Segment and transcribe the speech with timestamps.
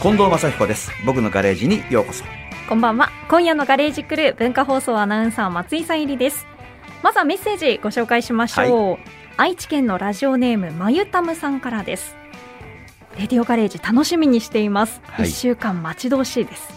[0.00, 2.24] 近藤正彦です僕のガレージにようこそ
[2.66, 6.46] こんばんは今夜のガレージクルー文化放送アナウンサー松井さん入りです
[7.02, 9.00] まずはメッセージご紹介しましょう、はい、
[9.36, 12.18] 愛知県のラジオネームまゆたむさんからです
[13.20, 16.72] レディオガレージ楽しみにしています、はい、1週間待ち遠しいです。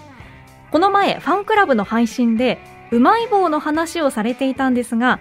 [0.71, 2.59] この前ファンクラブの配信で
[2.91, 5.19] うまい棒の話をされていたんですが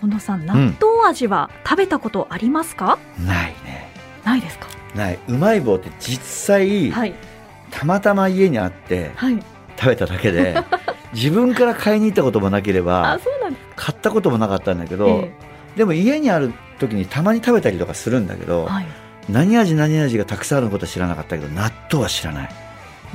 [0.00, 3.90] 近藤さん納豆味は食べたことありますか、うん、ないね。
[4.24, 4.68] ないですか？
[4.94, 5.18] ない。
[5.28, 7.14] うまい棒って実際、はい、
[7.70, 9.38] たまたま家にあって、はい、
[9.76, 10.56] 食べただけで
[11.12, 13.20] 自分から買いに行ったこともなければ
[13.76, 18.86] 買ったこともなかったんだけど、えー、でも家にある時にたまに食べたりとかするんだけど、はい、
[19.28, 22.50] 何味何味がたくさんあることは知らなかったけど納豆は知らない。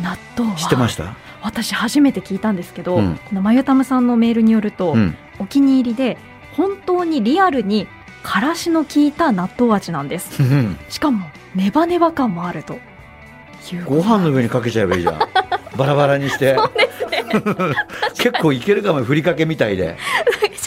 [0.01, 1.15] 納豆知ってました？
[1.41, 6.17] 私初めて聞いたんですけど、うん、このまゆたむさんのメールによると、うん、お気に入りで
[6.53, 7.87] 本当にリアルに
[8.23, 10.41] からしの効いた納豆味なんです。
[10.89, 11.25] しかも
[11.55, 12.79] ネバネバ感もあると。
[13.85, 15.19] ご飯の上にかけちゃえばいいじゃん。
[15.77, 16.55] バラバラにして。
[16.55, 17.23] そうですね。
[18.17, 19.97] 結構いけるかもふりかけみたいで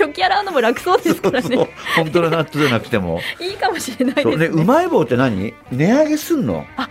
[0.06, 1.56] 食器洗うのも楽そうですからね。
[1.96, 3.20] 本当の納豆じゃなくても。
[3.40, 4.36] いいかもしれないですね。
[4.36, 5.54] ねうまい棒って何？
[5.70, 6.66] 値上げすんの？
[6.76, 6.88] あ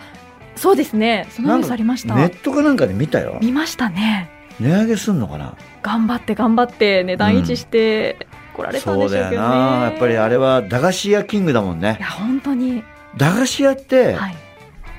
[0.56, 1.26] そうですね。
[1.30, 2.14] そのニュースありました。
[2.14, 3.38] ネットかなんかで見たよ。
[3.42, 4.30] 見ましたね。
[4.60, 5.54] 値上げすんのかな？
[5.82, 8.16] 頑張って頑張って値段維持して、
[8.54, 9.84] 来られたんでしょうけどね、そうだよな。
[9.84, 11.96] やっぱりあれは駄菓子屋キングだもんね。
[11.98, 12.84] いや本当に。
[13.16, 14.36] 駄菓子屋って、はい、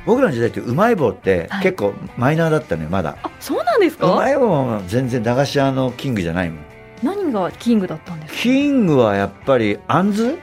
[0.06, 4.12] 僕らの時代ってうまい棒って結構マイナーだったのよまだ、あそうなんですか？
[4.12, 6.60] うまい棒は全然駄菓子屋のキングじゃないもん
[7.04, 8.40] 何がキングだったんですか？
[8.42, 10.40] キングはやっぱりあんず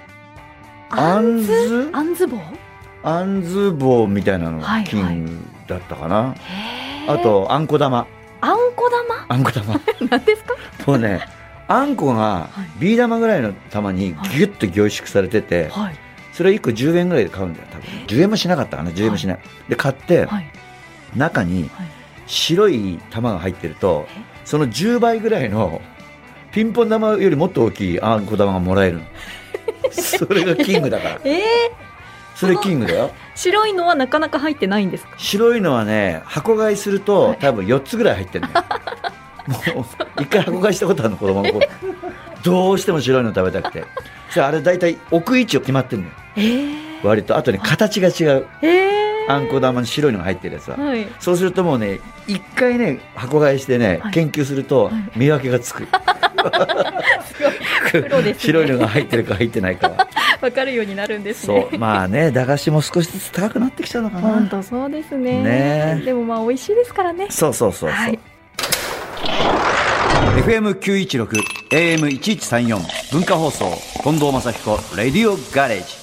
[0.90, 2.38] あんずあんず棒
[3.02, 5.32] あんず棒みたいなのがキング
[5.66, 6.22] だったかな、は
[7.06, 8.06] いはい、あとあんこ玉。
[8.42, 9.26] あんこ玉？
[9.28, 9.80] あんこ玉。
[10.10, 10.54] 何ですか？
[10.86, 11.20] もうね
[11.68, 15.94] あんこがビー玉ぐらいの玉にギュッと凝縮されてて、はい、
[16.32, 17.84] それ1個10円ぐらいで買うんだよ多分。
[18.08, 19.38] 10円もしなかったかな10円もしない、
[19.68, 20.28] で買って、
[21.14, 21.70] 中に
[22.26, 24.08] 白い玉が入ってると
[24.44, 25.80] その10倍ぐらいの
[26.52, 29.00] ピンポン玉よりもっと大きいあんこ玉がもらえる
[29.90, 31.20] それがキングだから。
[31.24, 31.90] ええー
[32.40, 33.10] それキングだよ。
[33.34, 35.12] 白いのはなかなか入ってないんですか？
[35.18, 38.66] 白いのはね箱買いすると、多分4つぐらい入ってるんだよ。
[39.76, 41.66] もう一回箱買いしたことあるの子供の頃
[42.42, 43.84] どうしても白いの食べたくて。
[44.32, 46.74] じゃああれ大体置く位置を決まってるのよ、えー、
[47.06, 47.36] 割と。
[47.36, 55.86] あとね形が違う、えー、あんこ玉に白いのが入ってるやつは、はい、そうするともうね一回ね箱買いしてね、はい、研究すると見分けがつく、
[58.22, 60.08] ね、白いのが入ってるか入ってないかは
[60.40, 61.68] わかるようになるんですね。
[61.78, 64.22] まあね、駄菓子も少しずつ高くなってきちゃうのかな。
[64.22, 65.42] 本当そうですね。
[65.42, 67.26] ねでもまあ美味しいですからね。
[67.30, 67.90] そうそうそうそう。
[67.90, 68.18] はい、
[70.42, 71.36] FM 九一六
[71.70, 72.80] AM 一一三四
[73.12, 73.70] 文化放送
[74.02, 76.00] 近藤正彦レディオガレージ。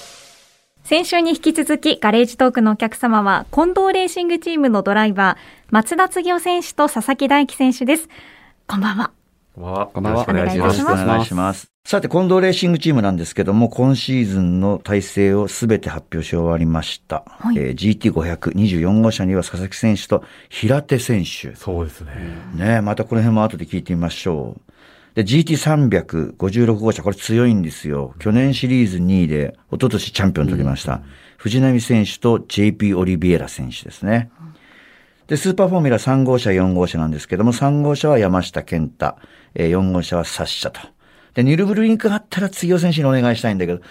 [0.84, 5.38] 先週に引き続きガレージトークのお客様は近藤レーシングチームのドライバー
[5.70, 8.08] 松田次夫選手と佐々木大樹選手です。
[8.68, 9.16] こんばんは。
[9.57, 9.88] こんばんは。
[9.88, 10.25] こんばんは。
[10.29, 10.79] お願いします。
[10.81, 11.72] よろしくお願いします。
[11.84, 17.23] さて、近藤レーシングチームなんですけども、今シーズンの体制をすべて発表し終わりました。
[17.25, 21.56] はい、えー、GT50024 号車には佐々木選手と平手選手。
[21.56, 22.12] そうですね。
[22.53, 25.16] ねまたこの辺も後で聞いてみましょう。
[25.16, 28.13] で、GT356 号車、これ強いんですよ。
[28.19, 30.94] 去年シリーズ2位で、一昨年チャンピオン取りました。
[30.94, 31.01] うん、
[31.38, 34.29] 藤波選手と JP オリビエラ選手ですね。
[35.28, 39.17] で、スーパーフォーミュラ3号車、4号車なんですけども、3号車は山下健太、
[39.57, 40.79] え4号車はサッシャと。
[41.34, 43.81] で、ニルブルリンクがあったら次尾選手にお願いしたいんだけど、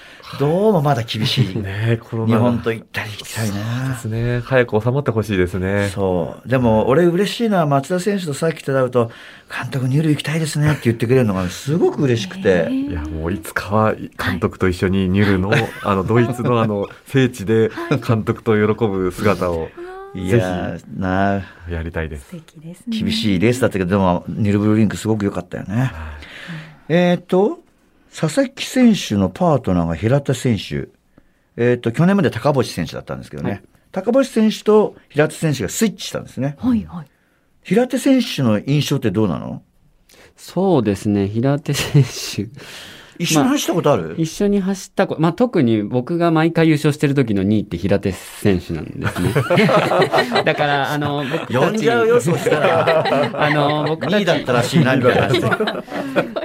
[0.40, 1.54] どうもまだ厳しい。
[1.62, 2.34] ねコロナ。
[2.34, 3.54] 日本と行ったり行きたいな。
[3.54, 4.40] そうですね。
[4.44, 5.88] 早く収まってほしいですね。
[5.94, 6.48] そう。
[6.48, 9.12] でも、俺嬉しいのは松田選手とさっきと会うと、
[9.48, 12.68] 監督ニル行きたいですねって言ってくれるのがすごく嬉しくて。
[12.72, 15.52] いや、もういつかは監督と一緒にニルの、
[15.84, 17.70] あの、ドイツのあの、聖地で
[18.04, 19.68] 監督と喜ぶ姿を。
[20.16, 22.30] いやなやりたいです。
[22.30, 25.92] 素敵です、ね、厳しいレースだったけど、でも、ニルブルリンクすごく良かったよね。
[26.88, 27.60] えっ、と、
[28.14, 30.88] 佐々木選手のパートナーが平田選手。
[31.58, 33.50] えっ、ー、と、去年まで高星選手だったんですけどね。
[33.50, 36.56] はい、高星選手と平田選手がスイッチしたんですね。
[36.58, 37.06] はいはい。
[37.62, 39.62] 平手選手の印象ってどうなの？
[40.36, 42.48] そうですね、平手選手。
[43.18, 49.32] 一緒に走ったことある、まあ、一緒に走ったこと、まあ、特に僕が毎回優勝してる時の2位って平手選手なんですね。
[50.44, 53.30] だから、あの、僕呼んじゃうよ、そしたら。
[53.34, 55.58] あの、僕2位だったらしいな、みたいな。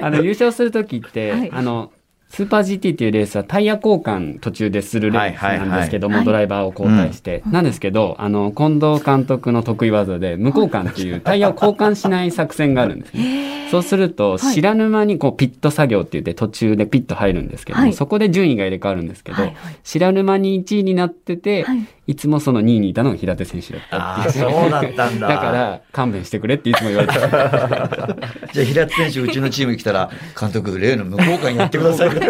[0.00, 1.92] あの、優勝する時って、はい、あの、
[2.32, 7.42] スーパー GT っていうレースはタイヤ交換途中でするレースなんですけども、はいはいはいドライバーを交代して。
[7.46, 13.68] なんですけど、あの、近藤監督の得意技で、無交換っていう タイヤを交換しない作戦があるんですね。
[13.70, 24.50] そうすると、はい知らぬ間にこうピット作業って言って途中でピット入るんですけども、はいそこで順位が入れ替わるんですけど、はいはい知らぬ間に1位になってて、はいい、つもその2位にいたのが平手選手だったああ、っていう。
[24.50, 25.28] そうだったんだ。
[25.28, 27.20] だから、勘弁してくれっていつも言われてた。
[28.52, 32.21] じゃあ、平田選手、うちのチームに来たら、監督、例の無交換やってくださいって。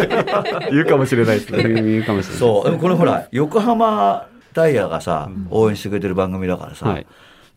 [0.71, 1.63] 言うかもしれないですね。
[1.63, 2.39] 言うかもしれない。
[2.39, 2.65] そう。
[2.65, 7.07] でもこれほら、横浜タイヤがさ、応援してくれてる番組だからさ、はい。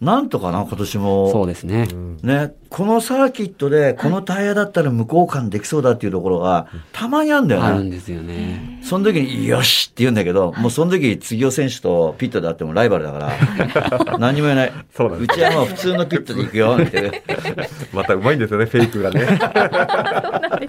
[0.01, 1.33] なんとかな、今年も。
[1.33, 1.89] そうですね。
[2.23, 7.67] ね、このサーキットで、このタイヤだったら無交換できそうだっていうところが、たまにあるんだよね。
[7.67, 8.79] あるんですよね。
[8.83, 14.73] その時に、よしって言うんだけど、もうその時、次尾選手とピットであってもライバルだから、 何にも言えない。
[14.95, 17.23] そうなんですちはもう普通のピットで行くよ、って。
[17.95, 19.27] またうまいんですよね、フェイクがね。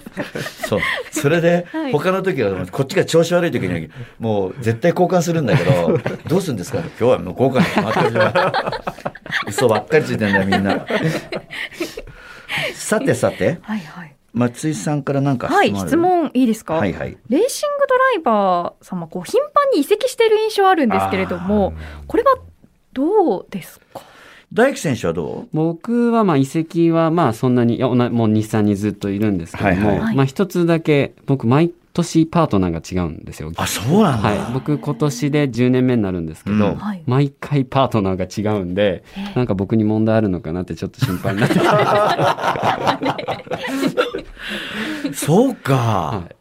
[0.66, 0.80] そう。
[1.20, 5.98] それではい、他の時は、こっちが調子悪い時に、もう絶対交換するんだけど、
[6.28, 6.78] どうするんですか？
[6.78, 8.52] 今日は無交換に決まってるじゃない。
[9.48, 10.86] 嘘ばっかりついてんだよ、みんな。
[12.74, 14.14] さてさて、はいはい。
[14.34, 17.16] 松井さんからなんかはい、質問いいですか、はいはい。
[17.28, 21.72] レーシングドライバー様、こう、頻繁に移籍している印象あるんですけれども、
[22.06, 22.36] これは
[22.92, 24.00] どうですか
[24.52, 25.48] 大輝選手はどう？
[25.52, 30.16] 僕はまあ移籍はまあそんなに、いや、おなもう日産にずっといるんですけども、はいはい。
[30.16, 33.52] まあ一つだけ、僕毎年パートナーが違うんですよ。
[33.56, 34.28] あ、そうなんだ。
[34.28, 34.52] はい。
[34.54, 36.76] 僕今年で10年目になるんですけど、うん。
[36.76, 37.02] はい。
[37.06, 39.04] 毎回パートナーが違うんで、
[39.34, 41.66] なんか僕に問題あるのかなってちょっと心配になってきて、
[45.14, 46.34] そうか、はい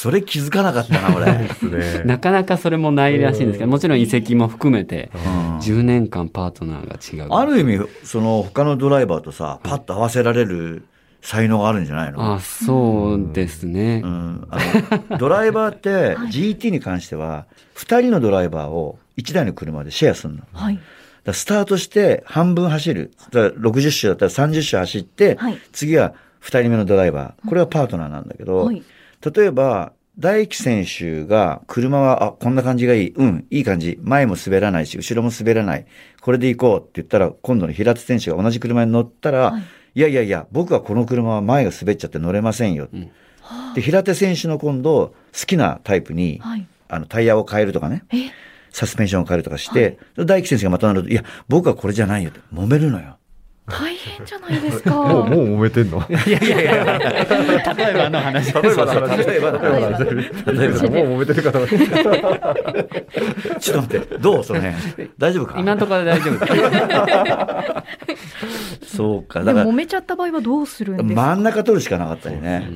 [0.00, 2.04] それ気づかなかったな、俺。
[2.06, 6.88] なかなかそれもないらしいんですけど、もちろん移籍も含めて、うん10年間パートナー
[7.18, 7.30] が違う。
[7.34, 10.86] ある意味、その他のドライバーとさ、パッと合わせられる
[11.20, 12.36] 才能があるんじゃないの？
[12.36, 14.08] あ、そうですねう。
[14.08, 14.48] ん、
[15.20, 17.44] ドライバーって GT に関しては、
[17.76, 20.40] 2人のドライバーを1台の車でシェアするの。
[20.54, 20.78] はい。
[21.26, 23.10] らスタートして半分走る。
[23.32, 27.48] だから60周だったら30周走って、はい次は2人目のドライバー。
[27.50, 28.82] これはパートナーなんだけど、はい。
[29.24, 33.14] 例えば、大輝選手が車は、あ、こんな感じがいい。
[33.16, 33.98] うん、いい感じ。
[34.02, 35.86] 前も滑らないし、後ろも滑らない。
[36.20, 39.62] これで行こうって言ったら、今度の平手選手が同じ車に乗ったら、はい
[39.94, 42.84] い、やいやいや、僕はこの車は前が滑っちゃって乗れませんよ。
[42.84, 43.10] ん
[43.74, 46.66] で、平手選手の今度、好きなタイプに、はい。
[46.88, 48.30] あの、タイヤを変えるとかね、え、
[48.70, 53.16] サスペンションを変えるとかして、大輝選手がまた乗ると、いや、僕はこれじゃないよって、揉めるのよ。
[53.70, 54.90] 大変じゃないですか。
[54.94, 56.04] もう、もう揉めてんの？
[56.08, 56.98] いやいやいや、
[57.74, 58.52] 例えばの話。
[58.52, 61.52] 例えばの話例えばの話例えばの話例えばもう揉めてるか。
[63.60, 64.44] ちょっと待って、どう？
[64.44, 65.10] その辺。
[65.18, 65.58] 大丈夫か？
[65.60, 66.46] 今のところ大丈夫。
[68.86, 69.40] そうか。
[69.40, 71.22] でだから、も揉めちゃった場合はどうするんですか？
[71.22, 72.68] 真ん中取るしかなかったりね。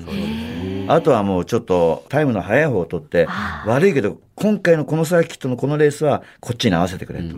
[0.87, 3.27] あとはもうちょっとタイムの速い方を取って、
[3.67, 7.37] 悪いけど、今回のこのサーキットのこのレースはこっちに合わせてくれと。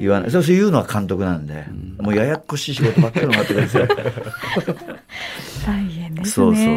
[0.00, 0.30] 言わない。
[0.30, 1.64] そうそういうのは監督なんで、
[1.98, 3.88] もうややこしい仕事ばっかりもらってくるんですよ。
[5.64, 6.30] 大変ですね。
[6.30, 6.74] そうそうそう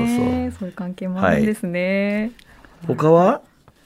[0.60, 2.32] そういう関係もあるんですね。
[2.88, 3.42] 他は？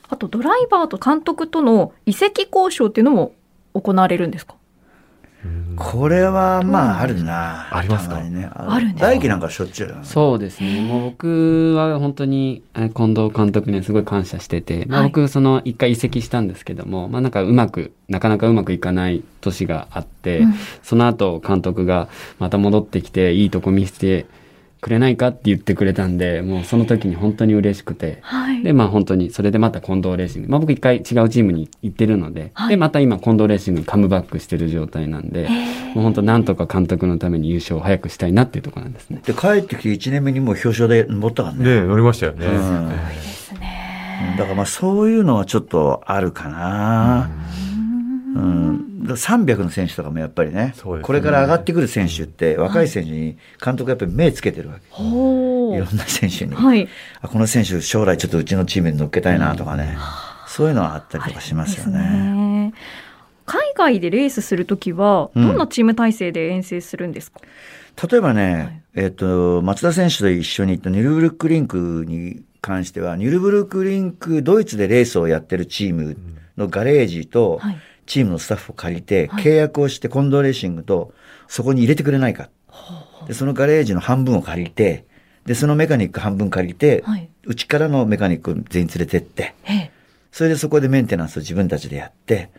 [0.09, 3.33] あと、ドライバーと監督との移籍交渉っていうのも
[3.73, 4.55] 行われるんですか？
[5.75, 7.75] これはまああるな。
[7.75, 8.21] ありますか？
[8.21, 8.49] ね。
[8.53, 9.95] ある大輝なんかしょっちゅう。
[10.03, 10.81] そうですね。
[10.81, 22.07] もう僕は本当にえ近藤監督にはすごい感謝してて、まあ、はい僕その一回移籍したんですけども、まあなんかうまく、なかなかうまくいかない年があって、うんその後監督が
[22.39, 24.25] また戻ってきていいとこ見せて
[24.83, 28.61] くれないかって言ってくれたんで、もうその時に本当に嬉しくて、はい。
[28.63, 30.49] で、まあ本当に、それでまた近藤レーシング。
[30.49, 35.47] まあ僕一回違うチームに行ってるので、はいで、また今近藤レーシングにカムバックしてる状態なんで、
[35.95, 39.21] もう本当なんとか監督のために優勝を早くしたいなっていうところなんですね。
[39.25, 41.63] で、帰ってきて1年目にもう表彰で登ったからね。
[41.63, 42.45] ね乗りましたよね。
[42.45, 44.35] うんですね。
[44.37, 47.29] だからまあそういうのはちょっとあるかな。
[47.71, 47.72] うん、
[48.33, 50.73] だから300の選手とかもやっぱりねね。
[51.01, 55.79] これから上がってくる選手って若い選手に監督がやっぱり目つけてるわけ、ほい。
[55.79, 56.87] ろんな選手に、はい。
[57.21, 59.97] あこの選手将来ちょっとうちのチームに乗っけたいなとかね、
[60.47, 61.99] そういうのはあったりとかしますよね。
[61.99, 62.73] ね。
[63.45, 65.47] 海外でレースするときは、うん。
[65.47, 67.41] どんなチーム体制で遠征するんですか、
[68.09, 76.15] 例えばね、えっ、と、松田選手と一緒に行ったニュルブルックリンクに関しては、ニュルブルックリンク、ドイツでレースをやってるチーム
[76.55, 81.13] のガレージと、はいチームのスタッフを借りて、はい契約をして、近藤レーシングと、
[81.47, 82.49] そこに入れてくれないか。
[83.27, 85.05] で、そのガレージの半分を借りて、
[85.45, 89.91] で、そのメカニック半分借りて、はいうちからのメカニックを全員連れてって、ええ。
[90.31, 92.49] それでそこでメンテナンスを自分たちでやって、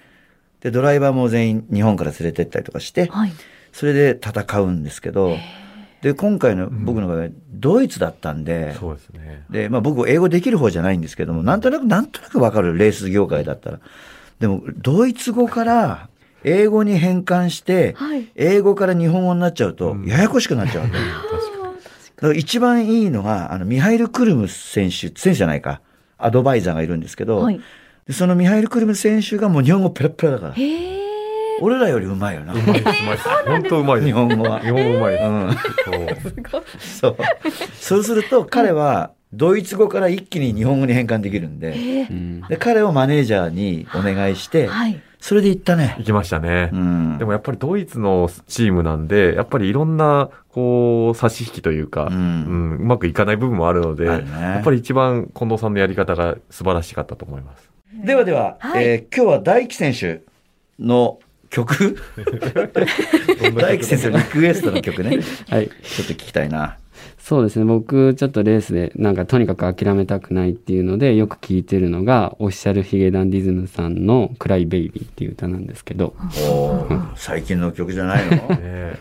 [0.61, 3.33] で、ドライバーも全員日本から連れてったりとかして、はい。
[3.73, 5.37] それで戦うんですけど、
[6.03, 9.45] で、今回の僕の場合、ドイツだったんで、そうですね。
[9.49, 13.81] で、まあ僕英語できる方じゃないんですけども、なんとなく、なんとなくわかるレース業界だったら。
[14.41, 16.09] でも、ドイツ語から
[16.43, 18.29] 英語に変換して、はい。
[18.35, 21.05] 英語から日本語になっちゃうとう、んややこしくなっちゃうんだよ。
[22.17, 25.81] だから一番いいのが、あの、ミハイル・クルム選手、選手じゃないか、
[26.19, 27.61] アドバイザーがいるんですけど、はい。
[28.07, 30.55] でそのミハイル・クルム選手がもう日本語ペラペラだから。
[31.61, 32.53] 俺らよりうまいよな。
[32.55, 33.29] うまいです、うまいです。
[33.47, 34.07] 本当うまいです。
[34.07, 34.61] 日本語は。
[34.61, 35.25] 日本語うまいです。
[35.25, 35.50] うん。
[35.50, 37.17] そう そう。
[37.81, 45.00] そうすると、彼は、ドイツ語から一気に日本語に変換できるんで、うんで、彼をマネージャーにお願いして、はい。
[45.21, 45.95] それで行ったね。
[45.99, 46.69] 行きましたね。
[46.71, 47.19] うん。
[47.19, 57.71] でもやっぱりドイツのチームなんで、やっぱりいろんな、こう、差し引きというか、ううんん、うまくいかない部分もあるので、ねやっぱり一番近藤さんのやり方が素晴らしかったと思います。
[58.05, 60.23] ではでは、はいえー今日は大輝選手
[60.79, 61.97] の曲
[63.57, 65.21] 大輝選手のリクエストの曲ね。
[65.49, 65.69] はい。
[65.69, 66.76] ちょっと聞きたいな。
[67.18, 67.64] そうですね。
[67.64, 76.14] 僕、ちょっとレースで、なんかとにかく諦めたくないっていうので、よく聞いてるのが、オフィシャルヒゲダンディズムさんのクライベイビーっていう歌なんですけど、
[76.50, 78.37] おー最近の曲じゃないの？
[78.61, 78.99] ね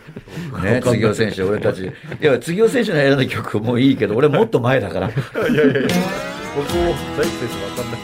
[0.62, 1.82] ね、次尾選手、俺たち。
[1.84, 1.90] い
[2.24, 5.08] や、次尾選手の選んだ曲もいいけど、俺もっと前だから。
[5.08, 5.88] いやいやいや、
[6.56, 6.84] 僕も
[7.18, 8.00] 大輝選手わかんない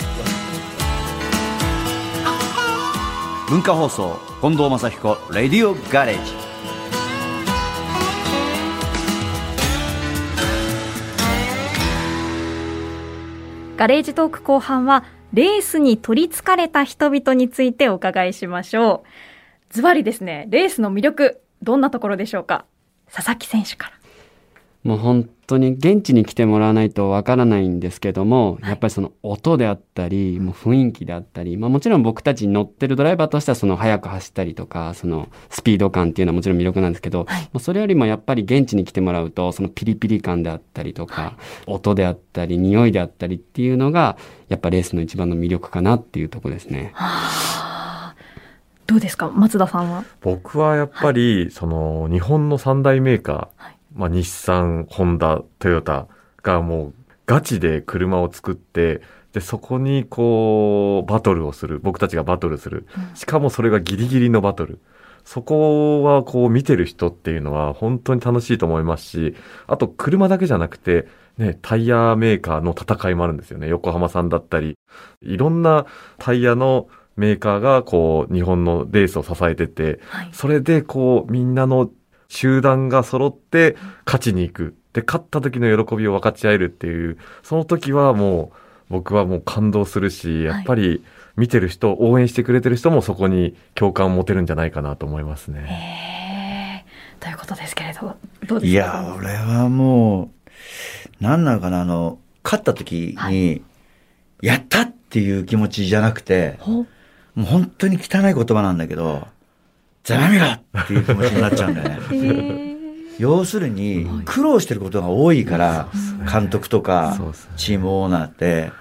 [3.49, 6.50] 文化放送、近藤正彦、レディオガレージ。
[13.81, 19.05] ガレージトーク後半は、レースに取り憑かれた人々についてお伺いしましょ
[19.71, 19.73] う。
[19.73, 22.67] ズバリですね、レースの魅力、どんなところでしょうか？
[23.11, 24.00] 佐々木選手から。
[24.83, 37.43] もう本当に現地に来てもらわないとわからないんですけども、やっぱりその音であったり、もう雰囲気であったり、まあもちろん僕たちに乗ってるドライバーとしてはその速く走ったりとか、そのスピード感っていうのはもちろん魅力なんですけど、はい。
[37.43, 44.17] まあそれよりもやっぱり現地に来てもらうと、そのピリピリ感であったりとか、音であったり、匂いであったりっていうのが、
[44.49, 46.95] やっぱレースの一番の魅力かなっていうところですね。
[48.87, 49.29] どうですか？
[49.29, 50.05] 松田さんは？
[50.23, 56.07] 僕はやっぱり、その、日本の三大メーカー、はいまあ、日産、ホンダ、トヨタ
[56.43, 56.95] がもう、
[57.27, 61.79] ガチで車を作って、で、そこにこう、バトルをする。
[61.79, 62.87] 僕たちがバトルする。
[63.15, 64.81] しかもそれがギリギリのバトル。
[65.25, 69.35] そこはこう見てる人っていうのは本当に楽しいと思いますし、
[69.67, 71.07] あと車だけじゃなくて、
[71.39, 73.69] ね、タイヤメーカーの戦いもあるんですよね。
[73.69, 74.77] 横浜さんだったり、
[75.23, 75.87] いろんな
[76.19, 80.31] タイヤのメーカーがこう日本のレースを支えてて、はい。
[80.33, 81.91] それでこうみんなの
[82.31, 84.77] 集団が揃って勝ちに行く。
[84.95, 88.57] で、勝った時の喜びを分かち合えるっていう、その時はもう
[88.89, 91.05] 僕はもう感動するし、やっぱり
[91.37, 96.85] 見てる人、応援してくれてる人もそこに共感を持てるんじゃないかなと思いますね。
[96.87, 98.67] えー、ということですけれど、どうですか？
[98.67, 100.31] いや、俺はも
[101.21, 103.63] う、なんなのかな、あの、勝った時はに、
[104.41, 106.87] やったっていう気持ちじゃなくて、ほも
[107.39, 109.27] う本当に汚い言葉なんだけど、
[110.05, 111.99] ざまみろっていう気持ちになっちゃうんだよね。
[112.13, 112.71] えー。
[113.19, 115.89] 要するに、苦労してることが多いから、
[116.33, 117.19] 監督とか
[117.57, 118.75] チームオーナーって、だか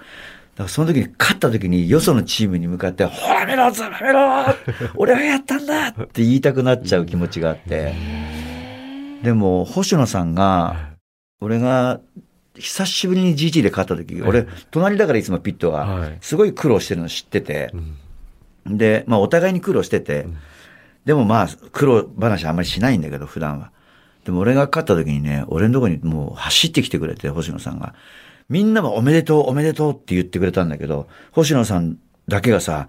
[0.64, 4.54] らその時に勝った時によそのチームに向かって、ほら見ろ、ざまみろ
[4.96, 5.88] 俺はやったんだ!
[5.92, 7.94] って言いたくなっちゃう気持ちがあって。
[9.22, 10.90] でも、星野さんが、
[11.42, 12.00] 俺が、
[12.56, 17.70] 久しぶりに GT で勝った時、俺、隣だからいつもピットがはい、すごい苦労してるの知ってて。
[18.66, 18.78] う、ん。
[18.78, 20.22] で、まあお互いに苦労してて。
[20.22, 20.36] ん、
[21.04, 23.72] でもまあ苦労話あんまりしないんだけど、普段は。
[24.24, 27.94] でも俺が勝った時にね、俺のとこにもう走ってきてくれて、星野さんが。
[28.48, 31.96] みんなもおめでとう、おめでとうって言ってくれたんだけど、星野さん
[32.28, 32.88] だけがさ、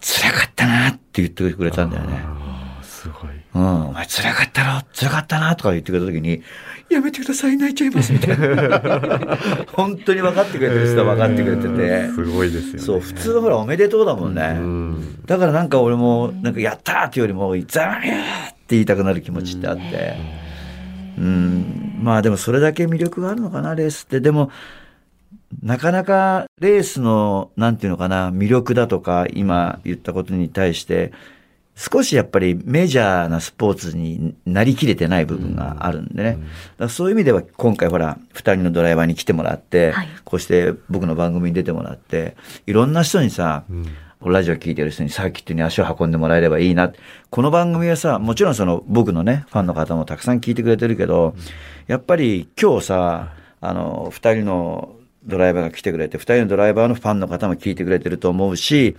[0.00, 2.20] 辛かったなって言ってくれたんだよね。
[2.24, 3.41] ああすごい。
[3.54, 4.82] うん、お前辛かったろ？
[4.94, 6.42] 辛かったなとか言ってくれた時に、
[6.88, 9.38] やめてください、泣いちゃいます、みたいな。
[9.72, 12.08] 本当に分かってくれてる人は分かってくれてて。
[12.08, 12.78] すごいですよね。
[12.78, 14.56] そう、普通はほらおめでとうだもんね。
[14.58, 15.24] うん。
[15.26, 20.16] だからなんか俺も、なんかやったーっていうよりも、ざーって言いたくなる気持ちってあって。
[21.18, 21.98] うん。
[22.02, 24.20] まあでもそれだけ魅力があるのかな、レースって。
[24.20, 24.50] でも、
[25.62, 31.12] なかなかレースの、なんていうのかな、魅力だとか、今言ったことに対して、
[31.74, 36.30] 少しやっぱりメジャーなスポーツになりきれてない部分があるんでね。
[36.32, 36.42] だか
[36.78, 42.36] らそういう意味では今回ほら、二人のドライバーに来てもらって、はいこうして僕の番組に出てもらって、
[42.66, 43.86] いろんな人にさ、うん
[44.24, 46.92] ラジオ聞いてる人にサーキットに足を運んでもらえればいいな。
[47.30, 51.34] この番組はさ、もちろんその僕のね、ファンの方もたくさん聞いてくれてるけど、
[51.88, 58.96] やっぱり今日さ、あの、二人のドライバーが来てくれて、二人のドライバーのファンの方も聞いてくれてると思うし、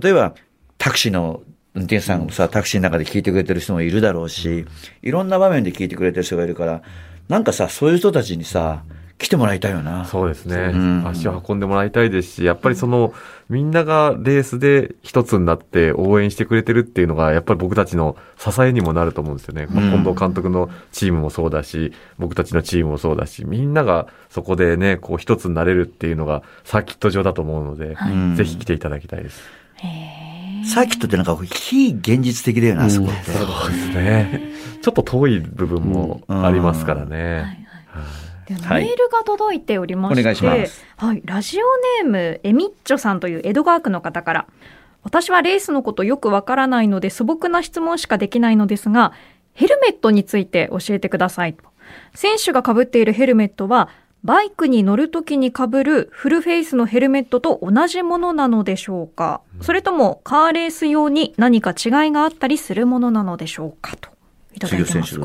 [0.00, 0.34] 例えば
[0.78, 1.42] タクシーの
[1.74, 4.66] 運転手さんもさ、タクシーの中で聞いてくれてる人もいるだろうし、
[5.02, 6.82] いろんな場面で聞いてくれてる人がいるから、
[7.28, 8.82] なんかさ、そういう人たちにさ、
[9.22, 10.04] 来てもらいたいよな。
[10.04, 13.14] そうですね、うん足を運んでもらいたいですし、やっぱりその、
[13.48, 19.66] みんながレースで一つになって応援してくれてるっていうのが、やっぱり僕たちの支えにもなると思うんですよね。
[19.70, 29.40] まあうん近藤監督のチームもそうだし、僕たちのチームもそうだし、みんながそこでね、こう一つになれるっていうのがサーキット上だと思うので、うんぜひ来ていただきたいです。
[29.76, 30.31] へー
[30.64, 33.30] サーキットってなんか非現実的だよな、あそこって。
[33.32, 34.40] うんそうですね。
[34.82, 37.16] ちょっと遠い部分もありますからね。
[37.16, 37.44] はいはい。
[37.44, 37.52] は
[38.48, 38.54] い。
[38.54, 40.84] ではいメールが届いておりまして、お願いします。
[40.96, 44.46] はい、ラジオネームエミッチョさんという江戸川区の方から
[45.02, 49.12] 私はレースのことよくわからないので素朴な質問しかできないのですが
[49.52, 51.56] ヘルメットについて教えてください
[52.14, 53.88] 選手が被っているヘルメットは
[54.24, 59.40] バイクに乗るときに被るフルフェイスのヘルメットと同じものなのでしょうか？
[59.60, 63.96] それともカーレース用に何か違いがあったりするものなのでしょうか？
[63.96, 64.10] と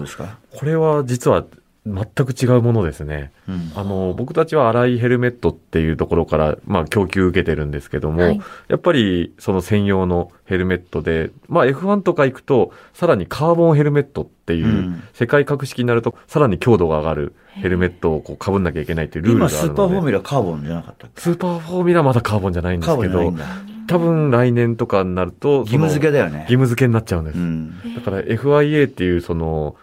[0.07, 0.39] すか？
[0.51, 1.45] これは実は
[1.93, 3.31] 全く違うものですね。
[3.47, 3.71] うん。
[3.75, 19.73] あの、僕たちは荒いヘルメットっていうところから、まあ、供給受けてるんですけども、はいやっぱり、その専用のヘルメットで、まあ、F1 とか行くと、さらにカーボンヘルメットっていう、うん世界格式になると、さらに強度が上がるヘルメットをこう被んなきゃいけないっていうルールが今、あるので。
[19.73, 21.21] スーパーフォーミュラカーボンじゃなかったっけ？
[21.21, 23.73] スーパーフォーミュラはまだカーボンじゃないんでカーすけどボンじゃないん、だ。
[23.87, 26.39] 多分来年とかになると、義務付けでだよね。
[26.41, 27.37] 義務付けになっちゃうんです。
[27.39, 27.95] うん。
[27.95, 29.75] だから FIA っていうその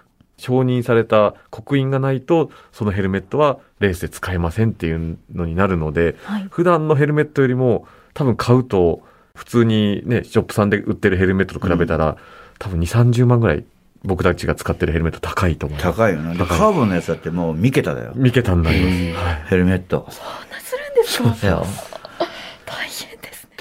[0.44, 9.02] 承認された刻印がないとそのヘルメットはレースで使えませんっていうのになるのではい普段のヘルメットよりも多分買うと
[9.34, 12.16] 普通にねショップさんで売ってるヘルメットと比べたら、
[12.60, 13.64] 多分2 3 0万ぐらい
[14.04, 16.36] 僕たちが使ってるヘルメット高いと思います高いよね。
[16.36, 18.12] カーボンのやつだってもう3桁だよ。
[18.14, 20.06] 三桁になります、はいヘルメット。
[20.10, 21.46] そんなするんですか？
[21.46, 21.66] だよ。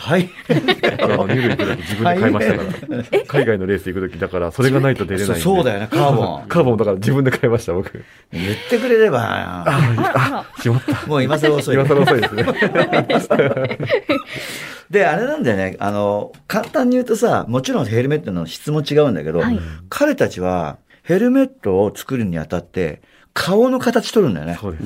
[0.05, 0.57] 大変。
[1.03, 3.25] あのニューヨーク行く時自分で買いましたから。
[3.25, 6.47] 海外のレース行く時だからそれがないと出れないそうだよね、カーボン。
[6.47, 8.03] カーボンだから自分で買いました僕。
[8.31, 11.07] 言ってくれれば、あらしまった。
[11.07, 11.75] もう今更遅い。
[11.75, 12.45] 今更遅いですね。
[14.89, 19.59] で、あれなんだよね、あの、簡単に言うとさ、もちろんヘルメットの質も違うんだけど、はい。
[19.89, 23.01] 彼たちはヘルメットを作るにあたって、
[23.33, 24.57] 顔の形取るんだよね。
[24.59, 24.83] そうです。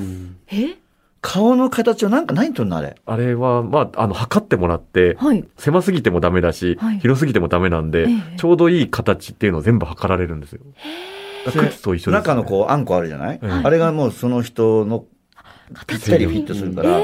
[0.51, 0.77] え？
[1.21, 2.95] 顔の形をなんか何取るのあれ。
[3.05, 10.61] あれは、まあ、あの、測ってもらって、はい狭すぎてもダメだし、はい広すぎてもダメなんで、ええちょうどいい形っていうのを全部測られるんですよ。
[11.45, 15.05] 靴と一緒です、中のこう、あんこあるじゃない、はいあれがもうその人の
[15.87, 17.01] ぴったりフィットするから、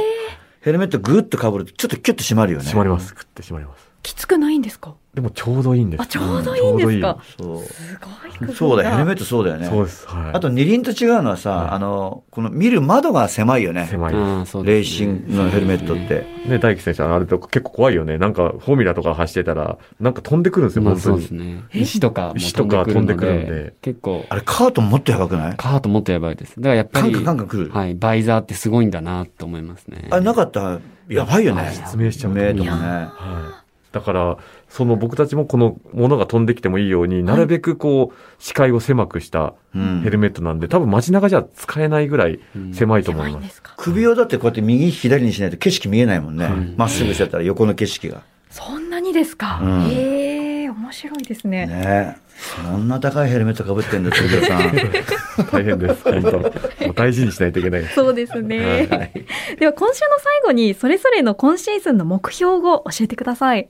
[0.61, 2.65] ヘルメットぐっと被るとちょっとキュッと締まるよね。
[2.65, 3.09] 締まります。
[3.09, 3.82] 食って締まります。
[4.03, 4.95] きつくないんですか？
[5.13, 6.01] でもちょうどいいんです。
[6.01, 7.19] あちょうどいいんですか？
[7.39, 7.63] そう。
[7.63, 7.99] す
[8.39, 9.67] ごいそうだよ、ヘルメットそうだよね。
[9.67, 10.07] そうです。
[10.07, 10.31] はい。
[10.33, 13.87] あと二輪と違うのはさ、はいあの、この見る窓が狭いよね。
[13.89, 16.25] 狭いうレーですねシングのヘルメットって。
[16.43, 16.49] す。
[16.49, 18.17] ね、大輝選手、あれとか結構怖いよね。
[18.17, 21.15] なんか、フォーミュラとか走ってたら、なんか飛んでくるんですよ、まあ本当に。
[21.15, 21.63] そうですね。
[21.73, 25.55] 石とかも石とか飛んでくるんので結構、あれ、カートンもっとやばくない？
[25.55, 26.55] カートもっとやばいです。
[26.59, 27.71] だからやっぱり、カンカンカンカン来る。
[27.71, 30.07] はい、バイザーってすごいんだなと思いますね。
[30.09, 31.71] あれなかったら、やばいよね。
[31.71, 32.87] 説明しちゃうと目とかね。
[33.15, 33.62] はい。
[33.93, 34.37] だから、
[34.69, 42.39] その僕たちもこのものが飛んできてもいいように、なるべくこう、視界を狭くしたうんヘルメットなんで、多分街中じゃ使えないぐらい
[42.73, 43.61] 狭いと思います。
[43.77, 46.73] 首をだってこうやって右左にしないと景色見えないもんねん。
[46.75, 48.23] まっすぐしてたら横の景色が。
[48.49, 54.71] そんなにですか、うんへえ面白いですねねそんな高いヘルメットかぶってんだ、鶴田さん。
[55.53, 56.03] 大変です。
[56.03, 56.51] 本当もう
[56.95, 57.95] 大事にしないといけないです。
[57.95, 59.25] そうですね、はい
[59.57, 63.69] では今週の最後にそれぞれの今シーズンの目標を教えてください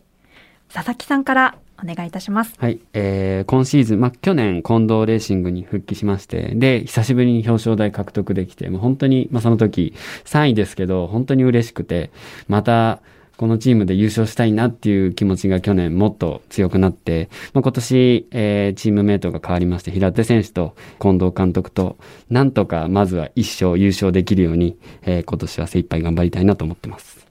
[0.73, 2.55] 佐々木さんからお願いいたします。
[2.57, 9.93] はい、えー、今シーズン、まあ、去年、近藤レーシングに復帰しまして、で、久しぶりに表彰台獲得できて、もう本当に、まあ、その時、
[10.25, 12.11] 3位ですけど、本当に嬉しくて、
[12.47, 13.01] また、
[13.37, 21.97] このチームで優勝したいなっていう気持ちが去年もっと強くなって、まあ、今年、えーチームメイトが変わりまして、平手選手と近藤監督と、
[22.29, 27.25] なんとかまずは一勝優勝できるように、えー今年は精一杯頑張りたいなと思ってます。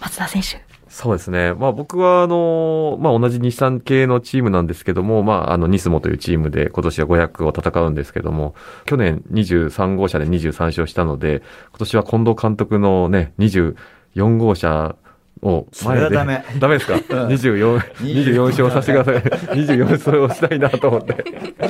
[0.00, 1.54] 松田選手そうですね。
[1.54, 14.94] まあ僕はあの、まあ同じ日産系のチームなんですけども、まああのニスモというチームで今年は500を戦うんですけども、去年23号車で23勝したので、今年は近藤監督のね、24号車
[15.42, 16.44] をそれはダメ。
[16.58, 19.58] ダメですか、?24、24勝させてください。
[19.58, 21.24] 24勝をしたいなと思って。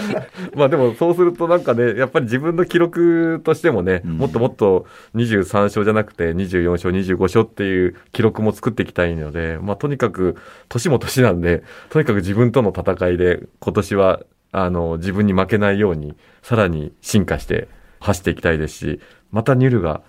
[0.54, 10.36] まあでもそうするとなんかね、やっぱり自分の記録としてもね、うんもっともっと23勝じゃなくて24勝、25勝っていう記録も作っていきたいので、まあとにかく
[10.68, 14.20] 年も年なんで、とにかく自分との戦いで今年は
[14.52, 17.68] あの自分に負けないようにさらに進化して
[18.00, 20.02] 走っていきたいですし、またニュルが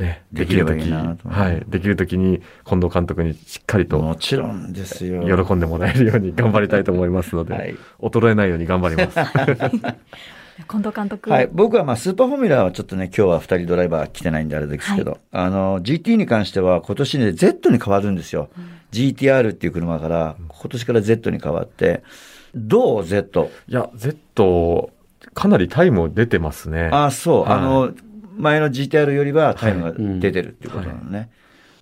[0.00, 5.22] ね、できるとき、できればいいなとはい、できるときに近藤監督にしっかりともちろんですよ。
[5.44, 9.18] 喜んでもらえるように頑張りたいと思いますので、はい衰えないように頑張ります。
[10.68, 11.30] 近藤監督。
[11.30, 11.48] はい。
[11.52, 18.48] 僕はまあ、スーパーフォーミュラーはちょっとね、今日は二人ドライバー来てないんであれですけど、あの、GT に関しては今年ね、Z に変わるんですよ。
[18.92, 22.02] GTR っていう車から、今年から Z に変わって、
[22.54, 23.50] どう ?Z？
[23.68, 24.90] いや、Z、
[25.34, 26.90] かなりタイム出てますね。
[26.92, 27.42] ああ、そう。
[27.42, 27.92] はいあの、
[28.36, 31.30] 前の GTR よりはタイムが出てるっていうことなのね。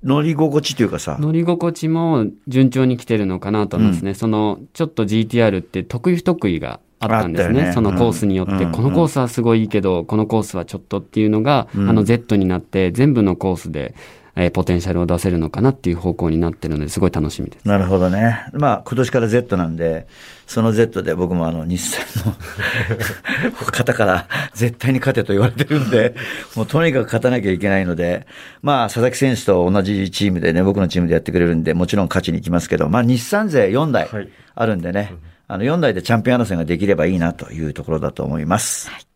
[0.03, 4.15] 乗り心地というかさ、乗り心地も順調に来てるのかなと思いますね。
[4.15, 7.65] その、ちょっと GTR って得意不得意があったんですね。
[7.65, 7.73] ね。
[7.73, 8.73] そのコースによって、うん。
[8.73, 11.91] このコースはすごいいいけど、このコースはちょっとっていうのが、うん。
[11.91, 13.95] あの Z になって、全部のコースで、
[14.39, 17.67] えーポテンシャルを出せるのかなっていう方向になってるので、すごい楽しみです。
[17.67, 18.47] なるほどね。
[18.53, 20.07] まあ、今年から Z なんで、
[20.47, 26.15] その Z で僕もあの、日産の 方から絶対に勝てと言われてるんで、
[26.55, 28.27] もうとにかく勝たなきゃいけないので、
[28.63, 34.29] まあ、佐々木選手と同じチームでね、僕のチームでやってくれるんで、もちろん勝ちに行きますけど、まあ、日産勢4台はい
[34.61, 35.15] あるんでね、
[35.47, 39.08] あの、4台でチャンピオン争いができればいいなというところだと思います。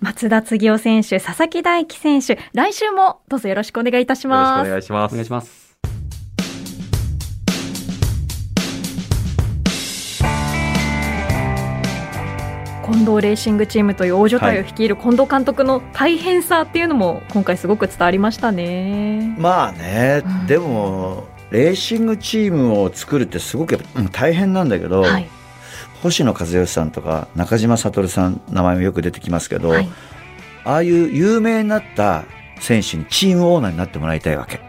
[0.00, 4.66] 松田継夫選手、佐々木大樹選手、来週もどうぞよろしくお願いいたしよろしくます。
[4.66, 5.12] お願いします。
[5.12, 5.60] お願いします。
[12.90, 19.36] 近藤レーシングチームという大所帯を率いる近藤監督の大変さっていうのも今回すごく伝わりましたね。
[19.38, 25.28] まあね、うんでも、レーシングチームを作るってすごくやっぱうん大変なんだけど、はい。
[26.02, 29.88] 星野和義さんとか中島悟さん名前もよく出てきますけど、はい。
[30.64, 32.24] ああいう有名になった
[32.60, 34.60] 選手にチームオーナーになってもらいたいわけ。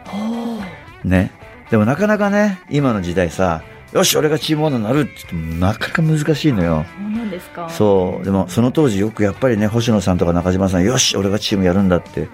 [1.04, 1.32] ね。
[1.70, 3.64] でもなかなかね、今の時代さ、
[3.94, 6.86] よし、俺がチームオーナーになるって言ってもなかなか難しいのよ。
[6.98, 7.70] そうなんですか。
[7.70, 8.26] そう。
[8.26, 12.30] でもその当時よくやっぱりね、星野さんとか中島さん、よし、俺がチームやるんだって。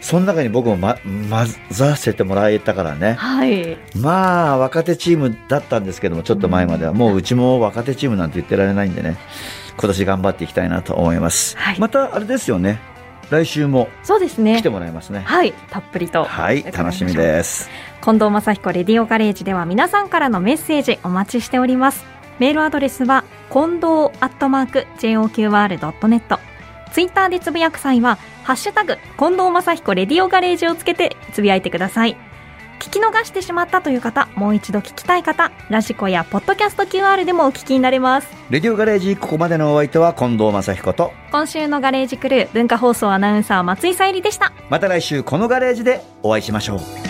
[0.00, 3.14] その中に僕もま、混ざせてもらえたからね。
[3.14, 3.76] はい。
[3.96, 6.92] まあ、若手チームだったんですけども、ちょっと前までは。
[6.92, 9.16] もううちも若手チームなんて言ってられないんでね、
[9.78, 11.56] 今年頑張っていきたいなと思います。
[11.56, 12.80] はいまた、あれですよね。
[13.30, 14.70] 来週もそうですね来て。
[14.70, 15.20] もらいますね。
[15.20, 15.52] はい。
[15.70, 16.24] たっぷりと。
[16.24, 17.70] はい、楽しみです。
[18.02, 22.04] 近藤正彦レディオガレージでは皆さんからのメッセージお待ちしております。
[22.40, 23.84] メールアドレスは近藤
[24.20, 26.49] アットマーク JOQR.net
[26.92, 32.16] ツイッターでつぶやく際はハッシュタグ近藤正彦レディオガレージをつけてつぶやいてください。
[32.80, 38.28] 聞き逃してしまったという方、もう一度聞きたい方、ラジコやポッドキャスト QR でもお聞きになれます。
[38.48, 44.54] レディオガレージ、ここまでのお相手は近藤正彦と、今週のガレージクルー文化放送アナウンサー松井さゆりでした。
[44.70, 47.09] また来週このガレージでお会いしましょう。